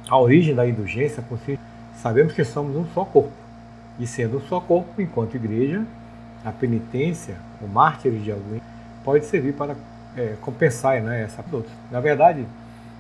a 0.09 0.19
origem 0.19 0.55
da 0.55 0.67
indulgência 0.67 1.23
consiste 1.23 1.61
Sabemos 2.03 2.33
que 2.33 2.43
somos 2.45 2.75
um 2.77 2.87
só 2.95 3.05
corpo. 3.05 3.31
E 3.99 4.07
sendo 4.07 4.39
um 4.39 4.41
só 4.41 4.59
corpo, 4.59 5.03
enquanto 5.03 5.35
igreja, 5.35 5.85
a 6.43 6.51
penitência, 6.51 7.37
o 7.61 7.69
mártir 7.69 8.13
de 8.13 8.33
alguém, 8.33 8.63
pode 9.05 9.27
servir 9.27 9.53
para 9.53 9.77
é, 10.17 10.35
compensar 10.41 11.03
né, 11.03 11.23
essa 11.25 11.45
outros. 11.53 11.73
Na 11.91 12.01
verdade, 12.01 12.47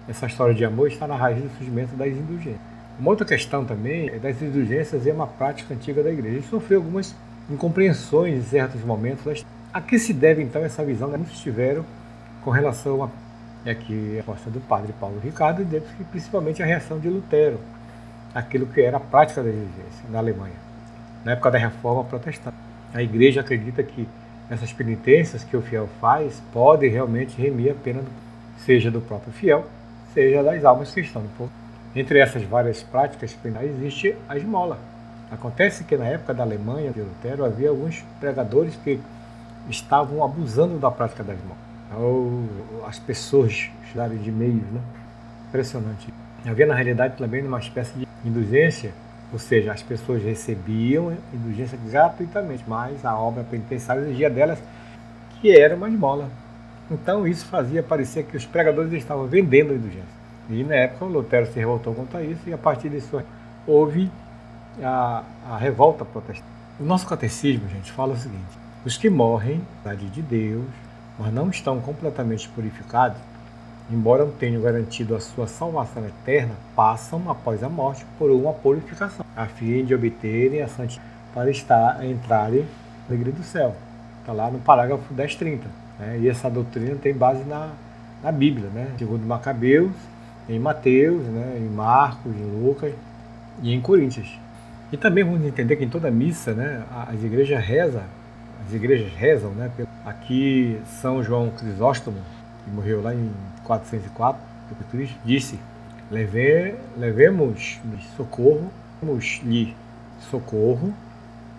essa 0.07 0.27
história 0.27 0.55
de 0.55 0.67
amor 0.67 0.89
está 0.89 1.07
na 1.07 1.17
raiz 1.17 1.43
do 1.43 1.49
surgimento 1.57 1.97
das 1.97 2.09
indulgências. 2.09 2.61
Uma 3.01 3.13
outra 3.13 3.25
questão 3.25 3.65
também 3.65 4.11
é 4.11 4.19
das 4.19 4.43
indulgências 4.43 5.07
é 5.07 5.13
uma 5.13 5.27
prática 5.27 5.73
antiga 5.73 6.03
da 6.03 6.11
igreja. 6.11 6.43
sofreu 6.51 6.81
algumas 6.81 7.17
incompreensões 7.49 8.35
em 8.37 8.43
certos 8.43 8.85
momentos. 8.85 9.43
A 9.73 9.81
que 9.81 9.99
se 9.99 10.13
deve 10.13 10.43
então 10.43 10.63
essa 10.63 10.85
visão 10.85 11.11
que 11.11 11.17
muitos 11.17 11.41
tiveram 11.41 11.83
com 12.45 12.51
relação 12.51 13.03
a 13.03 13.09
é 13.65 13.71
aqui 13.71 14.13
a 14.13 14.17
resposta 14.17 14.51
do 14.51 14.61
padre 14.61 14.93
Paulo 15.01 15.19
Ricardo 15.19 15.63
e 15.63 16.05
principalmente 16.05 16.63
a 16.63 16.67
reação 16.67 16.99
de 16.99 17.09
Lutero 17.09 17.59
aquilo 18.35 18.67
que 18.67 18.83
era 18.83 18.99
a 18.99 19.01
prática 19.01 19.43
da 19.43 19.49
exigência 19.49 20.05
na 20.11 20.19
Alemanha, 20.19 20.55
na 21.25 21.33
época 21.33 21.51
da 21.51 21.59
reforma 21.59 22.05
protestante. 22.05 22.57
A 22.93 23.03
igreja 23.03 23.41
acredita 23.41 23.83
que 23.83 24.07
essas 24.51 24.73
penitências 24.73 25.43
que 25.43 25.57
o 25.57 25.63
fiel 25.63 25.89
faz 26.01 26.43
podem 26.53 26.91
realmente 26.91 27.41
remir 27.41 27.73
a 27.73 27.75
pena, 27.75 28.03
seja 28.59 28.91
do 28.91 29.01
próprio 29.01 29.33
fiel, 29.33 29.67
seja 30.13 30.43
das 30.43 30.65
almas 30.65 30.93
que 30.93 31.01
estão 31.01 31.23
no 31.23 31.29
povo. 31.31 31.60
Entre 31.95 32.21
essas 32.21 32.45
várias 32.45 32.83
práticas 32.85 33.33
penais 33.33 33.71
existe 33.71 34.15
a 34.29 34.37
esmola. 34.37 34.79
Acontece 35.31 35.83
que 35.83 35.97
na 35.97 36.07
época 36.07 36.33
da 36.33 36.45
Alemanha 36.45 36.93
de 36.93 37.01
Lutero 37.01 37.45
havia 37.45 37.69
alguns 37.69 38.05
pregadores 38.21 38.77
que 38.77 39.01
estavam 39.69 40.25
abusando 40.25 40.79
da 40.79 40.91
prática 40.91 41.25
da 41.25 41.35
esmola. 41.35 41.59
Ou 41.97 42.49
as 42.87 42.99
pessoas 42.99 43.71
darem 43.93 44.19
de 44.19 44.31
meios, 44.31 44.63
né? 44.71 44.81
Impressionante. 45.49 46.15
Havia 46.47 46.67
na 46.67 46.75
realidade 46.75 47.17
também 47.17 47.45
uma 47.45 47.59
espécie 47.59 47.93
de 47.99 48.07
indulgência, 48.25 48.93
ou 49.33 49.39
seja, 49.39 49.73
as 49.73 49.83
pessoas 49.83 50.23
recebiam 50.23 51.17
indulgência 51.35 51.77
gratuitamente, 51.89 52.65
mas 52.69 53.05
a 53.05 53.17
obra 53.17 53.43
penitenciária 53.43 54.03
exigia 54.03 54.31
delas 54.31 54.59
que 55.41 55.57
era 55.57 55.75
uma 55.75 55.89
esmola. 55.89 56.29
Então 56.89 57.27
isso 57.27 57.47
fazia 57.47 57.83
parecer 57.83 58.25
que 58.25 58.37
os 58.37 58.47
pregadores 58.47 58.93
estavam 58.93 59.27
vendendo 59.27 59.73
a 59.73 59.75
indulgência. 59.75 60.20
E 60.51 60.65
na 60.65 60.75
época 60.75 61.05
o 61.05 61.09
Lutero 61.09 61.47
se 61.47 61.59
revoltou 61.59 61.95
contra 61.95 62.23
isso 62.23 62.49
e 62.49 62.53
a 62.53 62.59
partir 62.59 62.89
disso 62.89 63.23
houve 63.67 64.11
a, 64.83 65.23
a 65.49 65.57
revolta 65.57 66.05
protestante. 66.05 66.49
O 66.79 66.85
nosso 66.85 67.07
catecismo, 67.07 67.69
gente, 67.69 67.93
fala 67.93 68.15
o 68.15 68.17
seguinte: 68.17 68.59
os 68.85 68.97
que 68.97 69.09
morrem, 69.09 69.61
da 69.85 69.95
de 69.95 70.23
Deus, 70.23 70.65
mas 71.19 71.33
não 71.33 71.51
estão 71.51 71.81
completamente 71.81 72.49
purificados, 72.49 73.19
embora 73.91 74.25
não 74.25 74.33
tenham 74.33 74.63
garantido 74.63 75.15
a 75.15 75.21
sua 75.21 75.47
salvação 75.47 76.05
eterna, 76.07 76.55
passam 76.75 77.31
após 77.31 77.63
a 77.63 77.69
morte 77.69 78.05
por 78.19 78.31
uma 78.31 78.53
purificação, 78.53 79.25
a 79.37 79.47
fim 79.47 79.85
de 79.85 79.95
obterem 79.95 80.63
a 80.63 80.69
santidade 80.69 81.11
para 81.35 81.51
estar, 81.51 82.05
entrarem 82.05 82.67
no 83.09 83.15
igreja 83.15 83.37
do 83.37 83.45
céu. 83.45 83.75
Está 84.21 84.33
lá 84.33 84.51
no 84.51 84.59
parágrafo 84.59 85.13
1030. 85.13 85.67
Né? 85.99 86.19
E 86.21 86.29
essa 86.29 86.51
doutrina 86.51 86.97
tem 86.97 87.15
base 87.15 87.45
na, 87.45 87.71
na 88.23 88.33
Bíblia, 88.33 88.69
né? 88.71 88.93
segundo 88.99 89.25
Macabeus, 89.25 89.93
em 90.49 90.59
Mateus, 90.59 91.23
né? 91.27 91.59
em 91.59 91.69
Marcos, 91.69 92.35
em 92.35 92.63
Lucas 92.63 92.93
e 93.63 93.73
em 93.73 93.81
Coríntios. 93.81 94.39
E 94.93 94.97
também 94.97 95.23
vamos 95.23 95.47
entender 95.47 95.77
que 95.77 95.85
em 95.85 95.89
toda 95.89 96.11
missa, 96.11 96.53
né, 96.53 96.83
as 97.07 97.23
igrejas 97.23 97.65
rezam, 97.65 98.03
as 98.67 98.75
igrejas 98.75 99.13
rezam, 99.13 99.53
né? 99.53 99.71
Aqui 100.05 100.81
São 101.01 101.23
João 101.23 101.51
Crisóstomo, 101.51 102.19
que 102.65 102.71
morreu 102.71 103.01
lá 103.01 103.15
em 103.15 103.31
404 103.65 104.41
Cristo, 104.91 105.17
disse: 105.25 105.59
Leve, 106.11 106.75
levemos 106.97 107.81
socorro, 108.17 108.71
lhe 109.45 109.75
socorro 110.31 110.93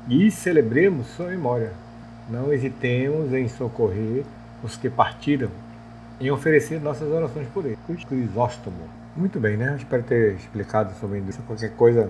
e 0.10 0.30
celebremos 0.30 1.08
sua 1.08 1.28
memória. 1.28 1.72
Não 2.30 2.52
hesitemos 2.52 3.34
em 3.34 3.48
socorrer 3.48 4.24
os 4.64 4.76
que 4.76 4.90
partiram, 4.90 5.50
em 6.22 6.30
oferecer 6.30 6.80
nossas 6.80 7.12
orações 7.12 7.48
por 7.48 7.66
ele. 7.66 7.78
Crisóstomo. 8.08 8.78
Muito 9.16 9.40
bem, 9.40 9.58
né? 9.58 9.76
Espero 9.78 10.04
ter 10.04 10.36
explicado 10.36 10.94
sobre 11.00 11.20
isso. 11.20 11.42
Qualquer 11.42 11.72
coisa 11.76 12.10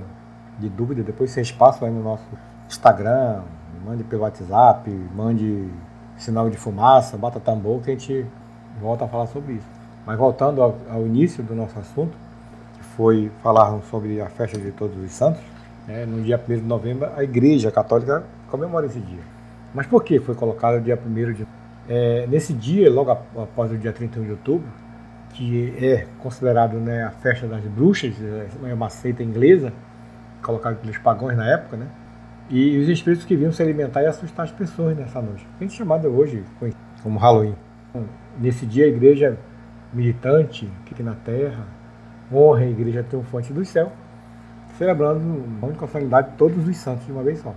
de 0.60 0.70
dúvida, 0.70 1.02
depois 1.02 1.32
sem 1.32 1.42
espaço 1.42 1.86
aí 1.86 1.92
no 1.92 2.04
nosso 2.04 2.28
Instagram, 2.68 3.42
mande 3.86 4.04
pelo 4.04 4.24
WhatsApp, 4.24 4.90
mande 5.16 5.70
sinal 6.18 6.50
de 6.50 6.58
fumaça, 6.58 7.18
bata 7.18 7.40
tambor 7.40 7.82
que 7.82 7.90
a 7.90 7.94
gente 7.94 8.26
volta 8.80 9.06
a 9.06 9.08
falar 9.08 9.28
sobre 9.28 9.54
isso. 9.54 9.68
Mas 10.06 10.18
voltando 10.18 10.62
ao, 10.62 10.78
ao 10.90 11.06
início 11.08 11.42
do 11.44 11.56
nosso 11.56 11.80
assunto, 11.80 12.16
que 12.74 12.84
foi 12.96 13.32
falar 13.42 13.80
sobre 13.90 14.22
a 14.22 14.28
festa 14.28 14.58
de 14.60 14.72
Todos 14.72 14.98
os 15.04 15.12
Santos, 15.12 15.42
né, 15.88 16.06
no 16.06 16.22
dia 16.22 16.40
1 16.40 16.56
de 16.58 16.62
novembro, 16.62 17.10
a 17.16 17.24
Igreja 17.24 17.72
Católica 17.72 18.24
comemora 18.50 18.86
esse 18.86 19.00
dia. 19.00 19.24
Mas 19.74 19.88
por 19.88 20.04
que 20.04 20.20
foi 20.20 20.36
colocado 20.36 20.76
o 20.76 20.82
dia 20.82 21.00
1 21.04 21.34
de 21.34 21.48
é, 21.90 22.28
Nesse 22.28 22.54
dia, 22.54 22.90
logo 22.90 23.12
após 23.12 23.72
o 23.72 23.78
dia 23.78 23.92
31 23.92 24.24
de 24.24 24.32
outubro, 24.32 24.68
que 25.34 25.74
é 25.84 26.08
considerado 26.20 26.78
né, 26.78 27.04
a 27.04 27.12
festa 27.12 27.48
das 27.48 27.64
bruxas, 27.64 28.14
é 28.64 28.74
uma 28.74 28.90
seita 28.90 29.24
inglesa, 29.24 29.72
colocada 30.42 30.76
pelos 30.76 30.98
pagãos 30.98 31.36
na 31.36 31.48
época, 31.48 31.78
né? 31.78 31.88
E 32.50 32.78
os 32.80 32.90
espíritos 32.90 33.26
que 33.26 33.36
vinham 33.36 33.52
se 33.52 33.62
alimentar 33.62 34.02
e 34.02 34.08
assustar 34.08 34.46
as 34.46 34.52
pessoas 34.52 34.98
nessa 34.98 35.22
noite. 35.22 35.48
A 35.58 35.64
gente 35.64 35.74
chamada 35.74 36.10
hoje 36.10 36.44
como 37.02 37.18
Halloween. 37.18 37.56
Nesse 38.40 38.66
dia 38.66 38.86
a 38.86 38.88
igreja 38.88 39.38
militante 39.94 40.70
aqui 40.86 41.02
na 41.02 41.14
terra 41.14 41.66
honra 42.34 42.62
a 42.62 42.66
igreja 42.66 43.04
triunfante 43.04 43.52
do 43.52 43.66
céu, 43.66 43.92
celebrando 44.78 45.44
a 45.62 45.66
única 45.66 45.86
solenidade 45.88 46.32
de 46.32 46.38
todos 46.38 46.68
os 46.68 46.78
santos 46.78 47.06
de 47.06 47.12
uma 47.12 47.24
vez 47.24 47.40
só, 47.40 47.54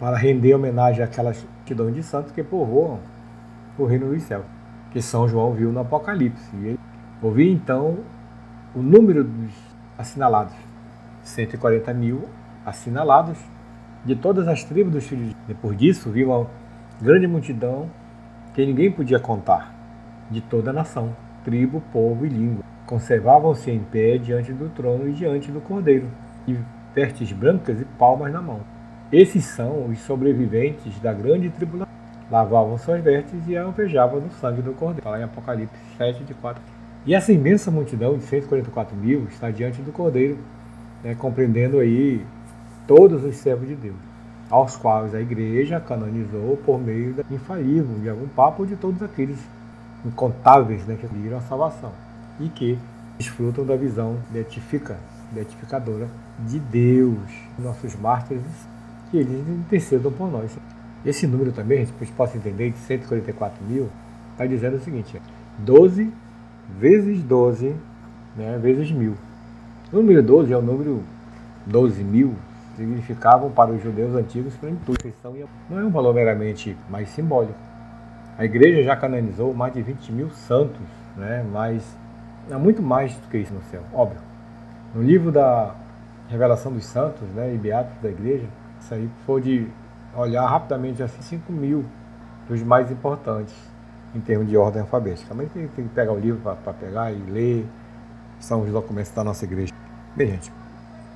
para 0.00 0.16
render 0.16 0.54
homenagem 0.54 1.04
àquelas 1.04 1.44
multidões 1.56 1.94
de 1.94 2.02
santos 2.02 2.32
que 2.32 2.42
povoam 2.42 3.00
o 3.78 3.86
reino 3.86 4.12
dos 4.12 4.22
céus, 4.24 4.44
que 4.90 5.00
São 5.00 5.28
João 5.28 5.52
viu 5.52 5.72
no 5.72 5.80
Apocalipse. 5.80 6.50
E 6.56 6.78
ouvi 7.22 7.50
então 7.50 7.98
o 8.74 8.82
número 8.82 9.24
dos 9.24 9.52
assinalados, 9.96 10.54
140 11.22 11.92
mil 11.94 12.28
assinalados 12.64 13.38
de 14.04 14.14
todas 14.14 14.46
as 14.48 14.64
tribos 14.64 14.92
dos 14.92 15.06
filhos 15.06 15.28
de 15.28 15.36
Depois 15.46 15.76
disso, 15.76 16.10
viu 16.10 16.46
grande 17.00 17.26
multidão 17.26 17.88
que 18.54 18.64
ninguém 18.64 18.90
podia 18.90 19.20
contar, 19.20 19.72
de 20.30 20.40
toda 20.40 20.70
a 20.70 20.72
nação, 20.72 21.14
tribo, 21.44 21.82
povo 21.92 22.26
e 22.26 22.28
língua. 22.28 22.64
Conservavam-se 22.86 23.70
em 23.70 23.80
pé 23.80 24.18
diante 24.18 24.52
do 24.52 24.68
trono 24.70 25.08
e 25.08 25.12
diante 25.12 25.50
do 25.50 25.60
cordeiro, 25.60 26.08
e 26.46 26.58
vestes 26.94 27.32
brancas 27.32 27.80
e 27.80 27.84
palmas 27.84 28.32
na 28.32 28.40
mão. 28.40 28.60
Esses 29.12 29.44
são 29.44 29.86
os 29.86 29.98
sobreviventes 30.00 30.98
da 31.00 31.12
grande 31.12 31.50
tribulação. 31.50 31.97
Lavavam 32.30 32.76
suas 32.76 33.02
vestes 33.02 33.40
e 33.46 33.56
alvejavam 33.56 34.20
no 34.20 34.30
sangue 34.32 34.60
do 34.60 34.72
cordeiro. 34.72 35.02
Fala 35.02 35.20
em 35.20 35.24
Apocalipse 35.24 35.74
7, 35.96 36.24
de 36.24 36.34
4. 36.34 36.62
E 37.06 37.14
essa 37.14 37.32
imensa 37.32 37.70
multidão 37.70 38.18
de 38.18 38.24
144 38.24 38.94
mil 38.94 39.24
está 39.30 39.50
diante 39.50 39.80
do 39.80 39.92
cordeiro, 39.92 40.36
né, 41.02 41.14
compreendendo 41.14 41.78
aí 41.78 42.24
todos 42.86 43.24
os 43.24 43.36
servos 43.36 43.68
de 43.68 43.74
Deus, 43.74 43.96
aos 44.50 44.76
quais 44.76 45.14
a 45.14 45.20
igreja 45.20 45.80
canonizou 45.80 46.58
por 46.66 46.78
meio 46.78 47.14
da 47.14 47.22
infalível 47.30 47.98
de 48.00 48.10
algum 48.10 48.28
papo 48.28 48.66
de 48.66 48.76
todos 48.76 49.02
aqueles 49.02 49.38
incontáveis 50.04 50.86
né, 50.86 50.96
que 51.00 51.06
viram 51.06 51.38
a 51.38 51.42
salvação 51.42 51.92
e 52.38 52.48
que 52.48 52.78
desfrutam 53.16 53.64
da 53.64 53.74
visão 53.74 54.16
beatifica, 54.30 54.96
beatificadora 55.32 56.08
de 56.40 56.58
Deus, 56.58 57.18
nossos 57.58 57.96
mártires, 57.96 58.42
que 59.10 59.16
eles 59.16 59.48
intercedam 59.48 60.12
por 60.12 60.30
nós. 60.30 60.56
Esse 61.04 61.26
número 61.26 61.52
também, 61.52 61.82
a 61.82 61.84
gente 61.84 62.12
pode 62.12 62.36
entender, 62.36 62.70
de 62.70 62.78
144 62.78 63.64
mil, 63.64 63.88
está 64.32 64.46
dizendo 64.46 64.76
o 64.76 64.80
seguinte: 64.80 65.20
12 65.58 66.12
vezes 66.78 67.22
12 67.22 67.74
né, 68.36 68.58
vezes 68.60 68.90
mil. 68.90 69.14
O 69.92 69.96
número 69.96 70.22
12 70.22 70.52
é 70.52 70.56
o 70.56 70.62
número 70.62 71.02
12 71.66 72.02
mil, 72.04 72.34
significavam 72.76 73.50
para 73.50 73.70
os 73.70 73.82
judeus 73.82 74.14
antigos 74.14 74.54
plenitude. 74.56 75.14
Não 75.68 75.78
é 75.78 75.84
um 75.84 75.90
valor 75.90 76.14
meramente 76.14 76.76
mais 76.88 77.08
simbólico. 77.10 77.58
A 78.36 78.44
igreja 78.44 78.84
já 78.84 78.94
canonizou 78.94 79.52
mais 79.52 79.74
de 79.74 79.82
20 79.82 80.12
mil 80.12 80.30
santos, 80.30 80.80
né, 81.16 81.44
mas 81.52 81.82
há 82.50 82.58
muito 82.58 82.80
mais 82.80 83.14
do 83.14 83.28
que 83.28 83.38
isso 83.38 83.52
no 83.52 83.62
céu, 83.62 83.82
óbvio. 83.92 84.20
No 84.94 85.02
livro 85.02 85.32
da 85.32 85.74
Revelação 86.28 86.72
dos 86.72 86.84
Santos 86.84 87.28
né, 87.34 87.52
e 87.52 87.58
Beatos 87.58 88.00
da 88.00 88.08
Igreja, 88.08 88.46
isso 88.80 88.94
aí 88.94 89.08
foi 89.26 89.40
de 89.40 89.66
olhar 90.14 90.46
rapidamente 90.46 91.02
assim 91.02 91.20
5 91.22 91.52
mil 91.52 91.84
dos 92.48 92.62
mais 92.62 92.90
importantes 92.90 93.54
em 94.14 94.20
termos 94.20 94.48
de 94.48 94.56
ordem 94.56 94.82
alfabética. 94.82 95.34
Mas 95.34 95.50
tem, 95.52 95.68
tem 95.68 95.86
que 95.86 95.94
pegar 95.94 96.12
o 96.12 96.18
livro 96.18 96.40
para 96.40 96.72
pegar 96.72 97.12
e 97.12 97.16
ler. 97.16 97.66
São 98.40 98.62
os 98.62 98.70
documentos 98.70 99.10
da 99.10 99.24
nossa 99.24 99.44
igreja. 99.44 99.72
Bem, 100.14 100.28
gente, 100.28 100.52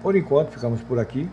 por 0.03 0.17
enquanto 0.17 0.51
ficamos 0.51 0.81
por 0.83 0.99
aqui. 0.99 1.29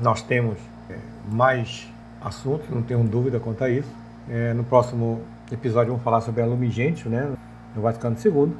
Nós 0.00 0.22
temos 0.22 0.58
é, 0.90 0.96
mais 1.30 1.90
assuntos, 2.20 2.68
não 2.68 2.82
tenho 2.82 3.02
dúvida 3.04 3.40
quanto 3.40 3.64
a 3.64 3.70
isso. 3.70 3.90
É, 4.28 4.52
no 4.52 4.64
próximo 4.64 5.20
episódio 5.50 5.92
vamos 5.92 6.04
falar 6.04 6.20
sobre 6.20 6.42
a 6.42 6.46
Lumigentio, 6.46 7.10
né, 7.10 7.32
no 7.74 7.82
Vaticano 7.82 8.16
II. 8.22 8.54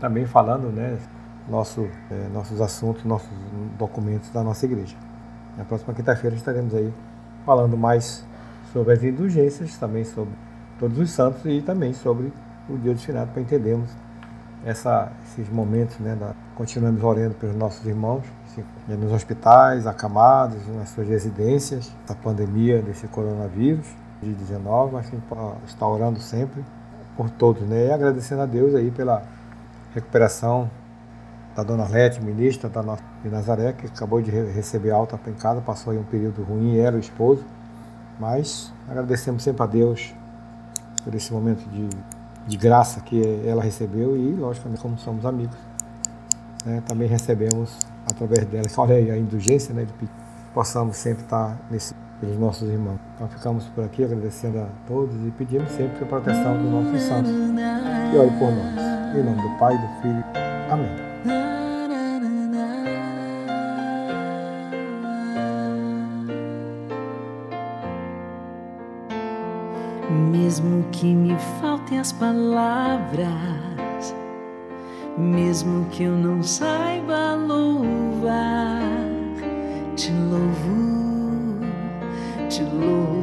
Também 0.00 0.26
falando, 0.26 0.70
né, 0.70 0.98
nosso, 1.48 1.88
é, 2.10 2.28
nossos 2.32 2.60
assuntos, 2.60 3.04
nossos 3.04 3.28
documentos 3.78 4.30
da 4.30 4.42
nossa 4.42 4.66
igreja. 4.66 4.96
Na 5.56 5.64
próxima 5.64 5.94
quinta-feira 5.94 6.36
estaremos 6.36 6.74
aí 6.74 6.92
falando 7.46 7.76
mais 7.76 8.26
sobre 8.72 8.92
as 8.92 9.02
indulgências, 9.02 9.78
também 9.78 10.04
sobre 10.04 10.34
todos 10.78 10.98
os 10.98 11.10
santos 11.10 11.40
e 11.46 11.62
também 11.62 11.94
sobre 11.94 12.32
o 12.68 12.76
dia 12.76 12.92
do 12.92 13.00
finado 13.00 13.30
para 13.32 13.40
entendermos 13.40 13.88
essa, 14.64 15.12
esses 15.24 15.48
momentos, 15.48 15.98
né, 16.00 16.16
da, 16.16 16.34
continuamos 16.56 17.02
orando 17.02 17.34
pelos 17.36 17.54
nossos 17.54 17.86
irmãos 17.86 18.24
nos 18.88 19.12
hospitais, 19.12 19.86
acamados, 19.86 20.66
nas 20.68 20.88
suas 20.88 21.06
residências, 21.06 21.92
da 22.08 22.14
pandemia 22.14 22.80
desse 22.80 23.06
coronavírus 23.06 23.86
de 24.22 24.32
19, 24.32 24.94
mas 24.94 25.12
está 25.66 25.86
orando 25.86 26.18
sempre 26.20 26.64
por 27.16 27.30
todos, 27.30 27.62
né, 27.62 27.86
e 27.86 27.92
agradecendo 27.92 28.42
a 28.42 28.46
Deus 28.46 28.74
aí 28.74 28.90
pela 28.90 29.22
recuperação 29.94 30.70
da 31.56 31.62
Dona 31.62 31.88
Lete, 31.88 32.22
ministra 32.22 32.68
da 32.68 32.82
de 33.22 33.30
Nazaré, 33.30 33.72
que 33.72 33.86
acabou 33.86 34.20
de 34.20 34.30
receber 34.30 34.90
alta 34.90 35.18
em 35.26 35.32
casa, 35.32 35.62
passou 35.62 35.92
aí 35.92 35.98
um 35.98 36.04
período 36.04 36.42
ruim, 36.42 36.76
era 36.76 36.94
o 36.94 37.00
esposo, 37.00 37.42
mas 38.20 38.70
agradecemos 38.86 39.42
sempre 39.42 39.62
a 39.62 39.66
Deus 39.66 40.14
por 41.02 41.14
esse 41.14 41.32
momento 41.32 41.66
de, 41.70 41.88
de 42.46 42.56
graça 42.58 43.00
que 43.00 43.22
ela 43.46 43.62
recebeu 43.62 44.16
e, 44.16 44.34
logicamente, 44.34 44.82
como 44.82 44.98
somos 44.98 45.24
amigos, 45.24 45.56
né, 46.64 46.82
também 46.86 47.08
recebemos 47.08 47.78
através 48.06 48.44
dela, 48.44 48.66
olha 48.76 48.96
aí 48.96 49.10
a 49.10 49.16
indulgência, 49.16 49.74
né, 49.74 49.84
de 49.84 49.92
que 49.94 50.08
possamos 50.52 50.96
sempre 50.96 51.22
estar 51.22 51.56
nesse, 51.70 51.94
pelos 52.20 52.38
nossos 52.38 52.68
irmãos. 52.68 52.98
Então 53.14 53.28
ficamos 53.28 53.64
por 53.66 53.84
aqui 53.84 54.04
agradecendo 54.04 54.58
a 54.58 54.68
todos 54.86 55.14
e 55.26 55.30
pedimos 55.30 55.70
sempre 55.70 56.04
a 56.04 56.06
proteção 56.06 56.56
dos 56.62 56.70
nossos 56.70 57.00
santos. 57.02 57.30
E 57.32 58.16
ore 58.16 58.30
por 58.38 58.50
nós. 58.50 59.16
Em 59.16 59.22
nome 59.22 59.40
do 59.40 59.58
Pai, 59.58 59.76
do 59.76 60.02
Filho. 60.02 60.24
Amém. 60.70 61.05
Mesmo 70.30 70.84
que 70.92 71.12
me 71.12 71.36
faltem 71.60 71.98
as 71.98 72.12
palavras, 72.12 73.26
mesmo 75.18 75.86
que 75.90 76.04
eu 76.04 76.12
não 76.12 76.42
saiba 76.42 77.34
louvar, 77.34 78.80
te 79.96 80.12
louvo, 80.12 81.60
te 82.48 82.62
louvo 82.62 83.15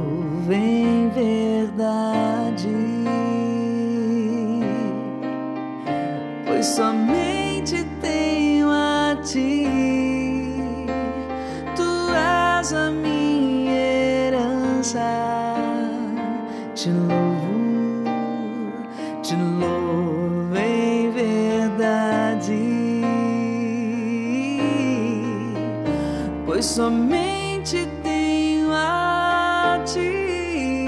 pois 26.64 26.66
somente 26.66 27.86
tenho 28.02 28.72
a 28.72 29.82
ti, 29.86 30.86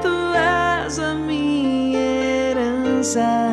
tu 0.00 0.14
és 0.36 0.98
a 1.00 1.14
minha 1.14 1.98
herança, 1.98 3.45